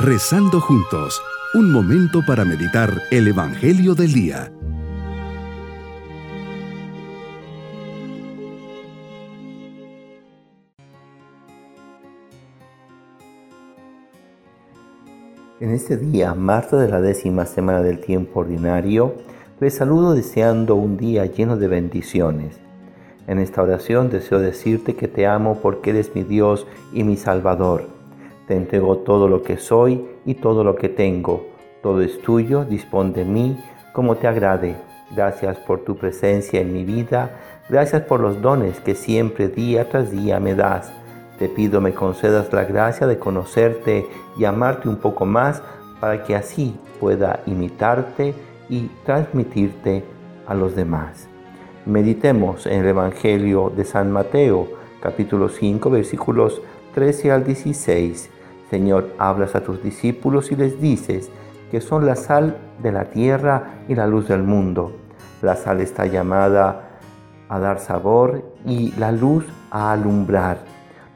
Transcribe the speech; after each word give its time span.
Rezando 0.00 0.60
juntos, 0.60 1.20
un 1.54 1.72
momento 1.72 2.20
para 2.24 2.44
meditar 2.44 3.02
el 3.10 3.26
Evangelio 3.26 3.96
del 3.96 4.12
Día. 4.12 4.52
En 15.58 15.70
este 15.70 15.96
día, 15.96 16.32
marzo 16.34 16.78
de 16.78 16.88
la 16.88 17.00
décima 17.00 17.44
semana 17.44 17.82
del 17.82 17.98
tiempo 17.98 18.38
ordinario, 18.38 19.16
les 19.58 19.74
saludo 19.74 20.14
deseando 20.14 20.76
un 20.76 20.96
día 20.96 21.26
lleno 21.26 21.56
de 21.56 21.66
bendiciones. 21.66 22.60
En 23.26 23.40
esta 23.40 23.64
oración 23.64 24.10
deseo 24.10 24.38
decirte 24.38 24.94
que 24.94 25.08
te 25.08 25.26
amo 25.26 25.58
porque 25.60 25.90
eres 25.90 26.14
mi 26.14 26.22
Dios 26.22 26.68
y 26.92 27.02
mi 27.02 27.16
Salvador. 27.16 27.97
Te 28.48 28.56
entrego 28.56 28.98
todo 28.98 29.28
lo 29.28 29.42
que 29.42 29.58
soy 29.58 30.08
y 30.24 30.36
todo 30.36 30.64
lo 30.64 30.74
que 30.74 30.88
tengo. 30.88 31.46
Todo 31.82 32.00
es 32.00 32.18
tuyo, 32.22 32.64
dispón 32.64 33.12
de 33.12 33.26
mí 33.26 33.62
como 33.92 34.16
te 34.16 34.26
agrade. 34.26 34.76
Gracias 35.14 35.58
por 35.58 35.80
tu 35.80 35.96
presencia 35.96 36.60
en 36.60 36.72
mi 36.72 36.82
vida. 36.82 37.40
Gracias 37.68 38.02
por 38.02 38.20
los 38.20 38.40
dones 38.40 38.80
que 38.80 38.94
siempre 38.94 39.48
día 39.48 39.90
tras 39.90 40.10
día 40.10 40.40
me 40.40 40.54
das. 40.54 40.90
Te 41.38 41.50
pido 41.50 41.82
me 41.82 41.92
concedas 41.92 42.50
la 42.52 42.64
gracia 42.64 43.06
de 43.06 43.18
conocerte 43.18 44.06
y 44.38 44.46
amarte 44.46 44.88
un 44.88 44.96
poco 44.96 45.26
más 45.26 45.62
para 46.00 46.24
que 46.24 46.34
así 46.34 46.74
pueda 47.00 47.40
imitarte 47.44 48.34
y 48.70 48.88
transmitirte 49.04 50.04
a 50.46 50.54
los 50.54 50.74
demás. 50.74 51.28
Meditemos 51.84 52.66
en 52.66 52.80
el 52.80 52.86
Evangelio 52.86 53.70
de 53.76 53.84
San 53.84 54.10
Mateo, 54.10 54.68
capítulo 55.02 55.50
5, 55.50 55.90
versículos 55.90 56.62
13 56.94 57.30
al 57.30 57.44
16. 57.44 58.37
Señor, 58.70 59.10
hablas 59.18 59.54
a 59.54 59.62
tus 59.62 59.82
discípulos 59.82 60.52
y 60.52 60.56
les 60.56 60.80
dices 60.80 61.30
que 61.70 61.80
son 61.80 62.06
la 62.06 62.16
sal 62.16 62.56
de 62.82 62.92
la 62.92 63.06
tierra 63.06 63.82
y 63.88 63.94
la 63.94 64.06
luz 64.06 64.28
del 64.28 64.42
mundo. 64.42 64.92
La 65.42 65.56
sal 65.56 65.80
está 65.80 66.06
llamada 66.06 67.00
a 67.48 67.58
dar 67.58 67.78
sabor 67.80 68.42
y 68.66 68.92
la 68.98 69.12
luz 69.12 69.46
a 69.70 69.92
alumbrar. 69.92 70.58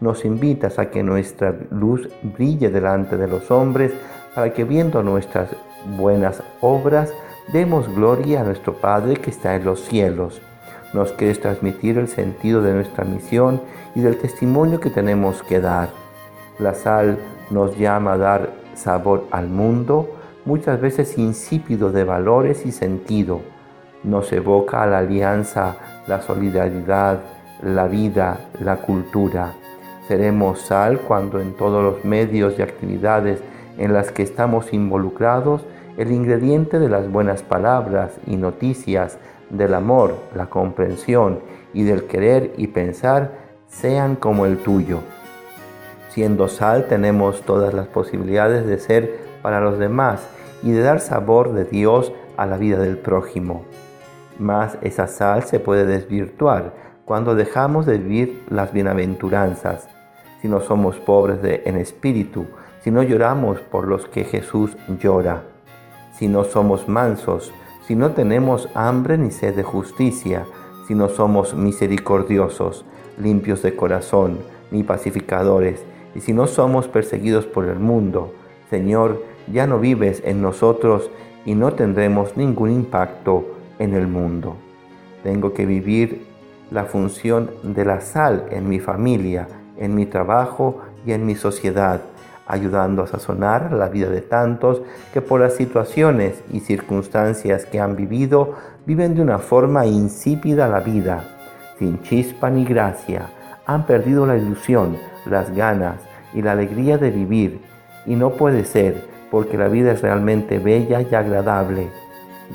Nos 0.00 0.24
invitas 0.24 0.78
a 0.78 0.90
que 0.90 1.02
nuestra 1.02 1.54
luz 1.70 2.08
brille 2.22 2.70
delante 2.70 3.16
de 3.16 3.28
los 3.28 3.50
hombres 3.50 3.92
para 4.34 4.52
que 4.52 4.64
viendo 4.64 5.02
nuestras 5.02 5.50
buenas 5.96 6.42
obras 6.60 7.12
demos 7.52 7.88
gloria 7.94 8.40
a 8.40 8.44
nuestro 8.44 8.74
Padre 8.74 9.14
que 9.14 9.30
está 9.30 9.56
en 9.56 9.64
los 9.64 9.80
cielos. 9.80 10.40
Nos 10.92 11.12
quieres 11.12 11.40
transmitir 11.40 11.98
el 11.98 12.08
sentido 12.08 12.62
de 12.62 12.72
nuestra 12.72 13.04
misión 13.04 13.60
y 13.94 14.00
del 14.00 14.18
testimonio 14.18 14.80
que 14.80 14.90
tenemos 14.90 15.42
que 15.42 15.60
dar. 15.60 15.90
La 16.58 16.74
sal 16.74 17.18
nos 17.50 17.76
llama 17.76 18.14
a 18.14 18.18
dar 18.18 18.50
sabor 18.74 19.26
al 19.30 19.48
mundo, 19.48 20.08
muchas 20.44 20.80
veces 20.80 21.18
insípido 21.18 21.92
de 21.92 22.04
valores 22.04 22.64
y 22.64 22.72
sentido. 22.72 23.40
Nos 24.02 24.32
evoca 24.32 24.82
a 24.82 24.86
la 24.86 24.98
alianza, 24.98 25.76
la 26.06 26.22
solidaridad, 26.22 27.20
la 27.62 27.86
vida, 27.86 28.48
la 28.60 28.76
cultura. 28.76 29.52
Seremos 30.08 30.62
sal 30.62 31.00
cuando 31.00 31.40
en 31.40 31.54
todos 31.54 31.82
los 31.82 32.04
medios 32.04 32.58
y 32.58 32.62
actividades 32.62 33.40
en 33.78 33.92
las 33.92 34.10
que 34.10 34.22
estamos 34.22 34.72
involucrados, 34.72 35.64
el 35.96 36.12
ingrediente 36.12 36.78
de 36.78 36.88
las 36.88 37.10
buenas 37.10 37.42
palabras 37.42 38.12
y 38.26 38.36
noticias 38.36 39.18
del 39.50 39.74
amor, 39.74 40.16
la 40.34 40.46
comprensión 40.46 41.40
y 41.74 41.82
del 41.82 42.04
querer 42.04 42.52
y 42.56 42.68
pensar 42.68 43.32
sean 43.68 44.16
como 44.16 44.46
el 44.46 44.58
tuyo. 44.58 45.00
Siendo 46.10 46.48
sal 46.48 46.86
tenemos 46.88 47.42
todas 47.42 47.72
las 47.72 47.86
posibilidades 47.86 48.66
de 48.66 48.78
ser 48.78 49.20
para 49.42 49.60
los 49.60 49.78
demás 49.78 50.26
y 50.62 50.72
de 50.72 50.82
dar 50.82 51.00
sabor 51.00 51.52
de 51.52 51.64
Dios 51.64 52.12
a 52.36 52.46
la 52.46 52.56
vida 52.56 52.78
del 52.78 52.98
prójimo. 52.98 53.64
Mas 54.38 54.76
esa 54.82 55.06
sal 55.06 55.44
se 55.44 55.60
puede 55.60 55.86
desvirtuar 55.86 56.72
cuando 57.04 57.34
dejamos 57.34 57.86
de 57.86 57.98
vivir 57.98 58.42
las 58.48 58.72
bienaventuranzas, 58.72 59.88
si 60.42 60.48
no 60.48 60.60
somos 60.60 60.96
pobres 60.96 61.42
de, 61.42 61.62
en 61.66 61.76
espíritu, 61.76 62.46
si 62.82 62.90
no 62.90 63.02
lloramos 63.02 63.60
por 63.60 63.86
los 63.86 64.06
que 64.06 64.24
Jesús 64.24 64.76
llora, 65.00 65.42
si 66.12 66.28
no 66.28 66.44
somos 66.44 66.88
mansos, 66.88 67.52
si 67.86 67.94
no 67.94 68.12
tenemos 68.12 68.68
hambre 68.74 69.18
ni 69.18 69.30
sed 69.30 69.54
de 69.54 69.62
justicia, 69.62 70.46
si 70.88 70.94
no 70.94 71.08
somos 71.08 71.54
misericordiosos, 71.54 72.84
limpios 73.18 73.62
de 73.62 73.76
corazón, 73.76 74.38
ni 74.70 74.82
pacificadores, 74.82 75.84
y 76.14 76.20
si 76.20 76.32
no 76.32 76.46
somos 76.46 76.88
perseguidos 76.88 77.46
por 77.46 77.66
el 77.66 77.78
mundo, 77.78 78.34
Señor, 78.68 79.22
ya 79.52 79.66
no 79.66 79.78
vives 79.78 80.22
en 80.24 80.42
nosotros 80.42 81.10
y 81.44 81.54
no 81.54 81.72
tendremos 81.72 82.36
ningún 82.36 82.70
impacto 82.70 83.56
en 83.78 83.94
el 83.94 84.06
mundo. 84.06 84.56
Tengo 85.22 85.52
que 85.52 85.66
vivir 85.66 86.26
la 86.70 86.84
función 86.84 87.50
de 87.62 87.84
la 87.84 88.00
sal 88.00 88.46
en 88.50 88.68
mi 88.68 88.78
familia, 88.78 89.48
en 89.76 89.94
mi 89.94 90.06
trabajo 90.06 90.80
y 91.06 91.12
en 91.12 91.26
mi 91.26 91.34
sociedad 91.34 92.02
ayudando 92.50 93.04
a 93.04 93.06
sazonar 93.06 93.72
la 93.72 93.88
vida 93.88 94.10
de 94.10 94.22
tantos 94.22 94.82
que 95.12 95.20
por 95.20 95.40
las 95.40 95.54
situaciones 95.54 96.42
y 96.52 96.60
circunstancias 96.60 97.64
que 97.64 97.78
han 97.78 97.94
vivido 97.94 98.54
viven 98.86 99.14
de 99.14 99.22
una 99.22 99.38
forma 99.38 99.86
insípida 99.86 100.66
la 100.66 100.80
vida, 100.80 101.22
sin 101.78 102.02
chispa 102.02 102.50
ni 102.50 102.64
gracia, 102.64 103.30
han 103.72 103.86
perdido 103.86 104.26
la 104.26 104.36
ilusión, 104.36 104.96
las 105.26 105.54
ganas 105.54 105.96
y 106.34 106.42
la 106.42 106.52
alegría 106.52 106.98
de 106.98 107.10
vivir 107.10 107.60
y 108.06 108.16
no 108.16 108.30
puede 108.30 108.64
ser 108.64 109.04
porque 109.30 109.56
la 109.56 109.68
vida 109.68 109.92
es 109.92 110.02
realmente 110.02 110.58
bella 110.58 111.00
y 111.02 111.14
agradable. 111.14 111.88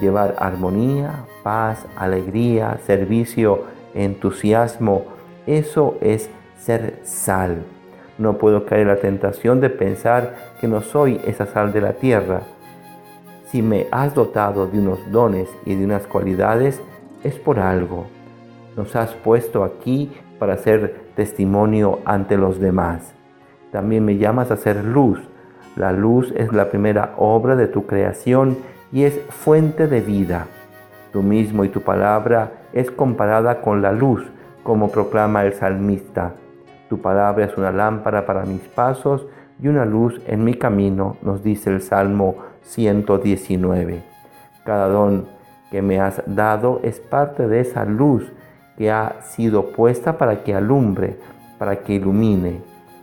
Llevar 0.00 0.34
armonía, 0.38 1.24
paz, 1.42 1.86
alegría, 1.96 2.78
servicio, 2.84 3.62
entusiasmo, 3.94 5.04
eso 5.46 5.96
es 6.00 6.30
ser 6.58 6.98
sal 7.04 7.64
no 8.16 8.38
puedo 8.38 8.64
caer 8.64 8.82
en 8.82 8.88
la 8.88 8.96
tentación 8.96 9.60
de 9.60 9.70
pensar 9.70 10.36
que 10.60 10.68
no 10.68 10.82
soy 10.82 11.20
esa 11.26 11.46
sal 11.46 11.72
de 11.72 11.80
la 11.80 11.94
tierra. 11.94 12.42
Si 13.46 13.60
me 13.60 13.86
has 13.90 14.14
dotado 14.14 14.66
de 14.66 14.78
unos 14.78 15.10
dones 15.10 15.48
y 15.64 15.74
de 15.74 15.84
unas 15.84 16.06
cualidades, 16.06 16.80
es 17.24 17.34
por 17.34 17.58
algo. 17.58 18.06
Nos 18.76 18.94
has 18.94 19.14
puesto 19.14 19.64
aquí 19.64 20.12
para 20.38 20.56
ser 20.56 21.04
testimonio 21.14 22.00
ante 22.04 22.36
los 22.36 22.60
demás. 22.60 23.14
También 23.70 24.04
me 24.04 24.16
llamas 24.16 24.50
a 24.50 24.56
ser 24.56 24.84
luz. 24.84 25.20
La 25.76 25.92
luz 25.92 26.32
es 26.36 26.52
la 26.52 26.70
primera 26.70 27.14
obra 27.16 27.56
de 27.56 27.66
tu 27.66 27.86
creación 27.86 28.56
y 28.92 29.04
es 29.04 29.20
fuente 29.28 29.88
de 29.88 30.00
vida. 30.00 30.46
Tú 31.12 31.22
mismo 31.22 31.64
y 31.64 31.68
tu 31.68 31.80
palabra 31.80 32.52
es 32.72 32.90
comparada 32.90 33.60
con 33.60 33.82
la 33.82 33.92
luz, 33.92 34.24
como 34.62 34.90
proclama 34.90 35.44
el 35.44 35.54
salmista. 35.54 36.34
Tu 36.88 37.00
palabra 37.00 37.44
es 37.44 37.56
una 37.56 37.72
lámpara 37.72 38.26
para 38.26 38.44
mis 38.44 38.62
pasos 38.62 39.26
y 39.60 39.68
una 39.68 39.84
luz 39.84 40.20
en 40.26 40.44
mi 40.44 40.54
camino, 40.54 41.16
nos 41.22 41.42
dice 41.42 41.70
el 41.70 41.80
Salmo 41.80 42.36
119. 42.62 44.02
Cada 44.64 44.88
don 44.88 45.26
que 45.70 45.82
me 45.82 46.00
has 46.00 46.22
dado 46.26 46.80
es 46.82 47.00
parte 47.00 47.48
de 47.48 47.60
esa 47.60 47.84
luz 47.84 48.32
que 48.76 48.90
ha 48.90 49.22
sido 49.22 49.66
puesta 49.66 50.18
para 50.18 50.42
que 50.42 50.54
alumbre, 50.54 51.16
para 51.58 51.82
que 51.82 51.94
ilumine. 51.94 52.60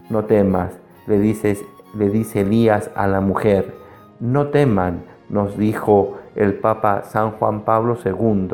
No 0.09 0.25
temas, 0.25 0.73
le, 1.07 1.17
le 1.17 2.09
dice 2.09 2.41
Elías 2.41 2.91
a 2.95 3.07
la 3.07 3.21
mujer. 3.21 3.73
No 4.19 4.47
teman, 4.47 5.03
nos 5.29 5.57
dijo 5.57 6.17
el 6.35 6.55
Papa 6.55 7.03
San 7.03 7.31
Juan 7.31 7.61
Pablo 7.61 7.97
II 8.03 8.49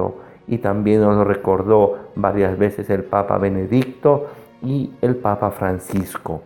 y 0.48 0.60
también 0.60 1.02
nos 1.02 1.16
lo 1.16 1.24
recordó 1.24 1.98
varias 2.16 2.58
veces 2.58 2.90
el 2.90 3.04
Papa 3.04 3.38
Benedicto 3.38 4.28
y 4.62 4.92
el 5.02 5.16
Papa 5.16 5.52
Francisco. 5.52 6.42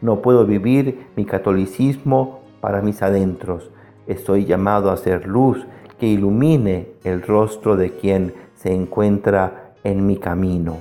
No 0.00 0.22
puedo 0.22 0.46
vivir 0.46 1.06
mi 1.16 1.24
catolicismo 1.24 2.40
para 2.60 2.80
mis 2.80 3.02
adentros. 3.02 3.70
Estoy 4.06 4.44
llamado 4.44 4.90
a 4.90 4.96
ser 4.96 5.26
luz 5.26 5.66
que 5.98 6.06
ilumine 6.06 6.92
el 7.04 7.22
rostro 7.22 7.76
de 7.76 7.90
quien 7.90 8.34
se 8.54 8.72
encuentra 8.72 9.69
en 9.84 10.06
mi 10.06 10.16
camino. 10.16 10.78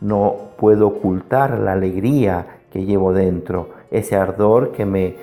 No 0.00 0.34
puedo 0.58 0.88
ocultar 0.88 1.58
la 1.58 1.72
alegría 1.72 2.60
que 2.70 2.84
llevo 2.84 3.12
dentro, 3.12 3.70
ese 3.90 4.16
ardor 4.16 4.72
que 4.72 4.84
me 4.84 5.16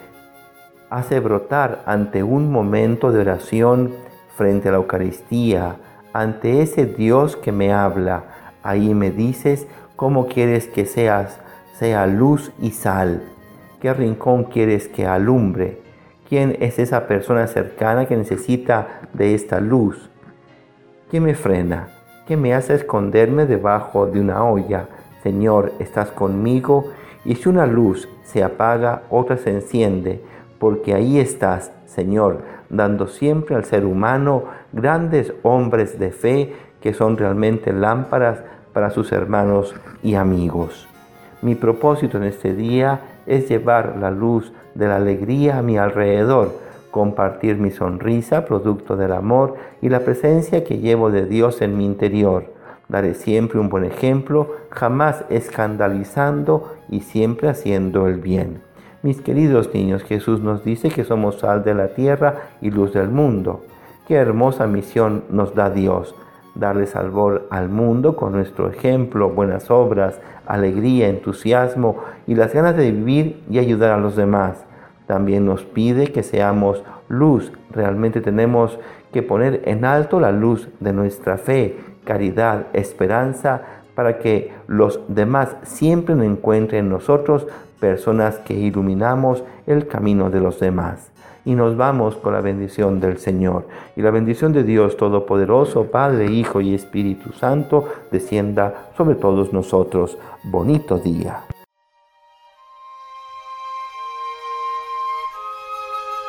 hace 0.90 1.20
brotar 1.20 1.84
ante 1.86 2.24
un 2.24 2.52
momento 2.52 3.12
de 3.12 3.22
oración 3.22 3.94
frente 4.36 4.70
a 4.70 4.72
la 4.72 4.78
Eucaristía, 4.78 5.78
ante 6.14 6.62
ese 6.62 6.86
Dios 6.86 7.36
que 7.36 7.52
me 7.52 7.72
habla. 7.72 8.24
Ahí 8.64 8.94
me 8.94 9.12
dices 9.12 9.68
¿Cómo 9.96 10.28
quieres 10.28 10.68
que 10.68 10.86
seas, 10.86 11.40
sea 11.78 12.08
luz 12.08 12.52
y 12.60 12.72
sal? 12.72 13.24
¿Qué 13.80 13.94
rincón 13.94 14.46
quieres 14.46 14.88
que 14.88 15.06
alumbre? 15.06 15.82
¿Quién 16.28 16.58
es 16.60 16.80
esa 16.80 17.06
persona 17.08 17.46
cercana 17.46 18.08
que 18.08 18.18
necesita 18.18 19.02
de 19.14 19.36
esta 19.36 19.60
luz? 19.60 20.10
¿Qué 21.12 21.22
me 21.22 21.36
frena? 21.36 21.90
¿Qué 22.26 22.38
me 22.38 22.54
hace 22.54 22.76
esconderme 22.76 23.46
debajo 23.46 24.06
de 24.06 24.22
una 24.22 24.46
olla? 24.46 24.88
Señor, 25.24 25.74
estás 25.80 26.10
conmigo 26.10 26.86
y 27.26 27.36
si 27.36 27.50
una 27.50 27.66
luz 27.66 28.08
se 28.24 28.44
apaga, 28.44 29.04
otra 29.10 29.38
se 29.38 29.50
enciende. 29.50 30.24
porque 30.58 30.94
ahí 30.94 31.20
estás, 31.20 31.74
Señor, 31.86 32.44
dando 32.70 33.08
siempre 33.08 33.54
al 33.54 33.66
ser 33.66 33.84
humano 33.84 34.46
grandes 34.72 35.34
hombres 35.44 36.00
de 36.00 36.12
fe 36.12 36.54
que 36.80 36.94
son 36.94 37.18
realmente 37.18 37.74
lámparas 37.74 38.40
para 38.72 38.90
sus 38.90 39.12
hermanos 39.12 39.76
y 40.02 40.16
amigos. 40.16 40.88
Mi 41.42 41.56
propósito 41.56 42.16
en 42.16 42.24
este 42.24 42.54
día 42.54 43.02
es 43.26 43.50
llevar 43.50 43.98
la 44.00 44.10
luz 44.10 44.54
de 44.74 44.88
la 44.88 44.96
alegría 44.96 45.58
a 45.58 45.62
mi 45.62 45.78
alrededor, 45.78 46.54
compartir 46.94 47.58
mi 47.58 47.72
sonrisa, 47.72 48.46
producto 48.46 48.96
del 48.96 49.14
amor 49.14 49.56
y 49.82 49.90
la 49.90 50.02
presencia 50.02 50.64
que 50.64 50.78
llevo 50.78 51.10
de 51.10 51.26
Dios 51.26 51.64
en 51.64 51.76
mi 51.76 51.86
interior. 51.86 52.54
Daré 52.88 53.16
siempre 53.16 53.60
un 53.60 53.68
buen 53.68 53.84
ejemplo, 53.84 54.52
jamás 54.70 55.26
escandalizando 55.30 56.72
y 56.90 57.00
siempre 57.00 57.50
haciendo 57.50 58.08
el 58.08 58.20
bien. 58.20 58.62
Mis 59.02 59.22
queridos 59.22 59.74
niños, 59.74 60.04
Jesús 60.04 60.42
nos 60.42 60.64
dice 60.64 60.90
que 60.90 61.04
somos 61.04 61.40
sal 61.40 61.64
de 61.64 61.74
la 61.74 61.96
tierra 61.96 62.52
y 62.62 62.70
luz 62.70 62.94
del 62.94 63.10
mundo. 63.10 63.64
Qué 64.08 64.14
hermosa 64.14 64.68
misión 64.68 65.24
nos 65.32 65.56
da 65.56 65.72
Dios, 65.72 66.14
darle 66.54 66.86
salvor 66.86 67.48
al 67.50 67.70
mundo 67.70 68.16
con 68.16 68.34
nuestro 68.34 68.70
ejemplo, 68.70 69.32
buenas 69.32 69.72
obras, 69.72 70.22
alegría, 70.46 71.10
entusiasmo 71.10 72.04
y 72.28 72.36
las 72.36 72.54
ganas 72.54 72.78
de 72.78 72.92
vivir 72.92 73.42
y 73.50 73.58
ayudar 73.58 73.94
a 73.94 73.98
los 73.98 74.16
demás. 74.16 74.64
También 75.08 75.46
nos 75.46 75.64
pide 75.64 76.12
que 76.12 76.24
seamos 76.24 76.84
luz. 77.10 77.52
Realmente 77.72 78.22
tenemos 78.22 78.80
que 79.12 79.24
poner 79.24 79.62
en 79.66 79.86
alto 79.86 80.20
la 80.20 80.32
luz 80.32 80.70
de 80.80 80.94
nuestra 80.94 81.38
fe, 81.38 81.78
caridad, 82.04 82.68
esperanza, 82.74 83.62
para 83.96 84.18
que 84.18 84.52
los 84.68 85.00
demás 85.08 85.56
siempre 85.64 86.16
encuentren 86.16 86.86
en 86.86 86.90
nosotros 86.90 87.48
personas 87.80 88.40
que 88.40 88.54
iluminamos 88.54 89.44
el 89.68 89.88
camino 89.88 90.30
de 90.30 90.40
los 90.40 90.60
demás. 90.60 91.12
Y 91.46 91.56
nos 91.56 91.76
vamos 91.76 92.16
con 92.16 92.34
la 92.34 92.40
bendición 92.40 93.02
del 93.02 93.18
Señor. 93.18 93.68
Y 93.98 94.02
la 94.02 94.12
bendición 94.12 94.54
de 94.54 94.64
Dios 94.64 94.96
Todopoderoso, 94.96 95.92
Padre, 95.92 96.32
Hijo 96.32 96.62
y 96.62 96.74
Espíritu 96.74 97.34
Santo, 97.34 97.90
descienda 98.12 98.92
sobre 98.96 99.16
todos 99.16 99.52
nosotros. 99.52 100.18
Bonito 100.46 100.98
día. 100.98 101.44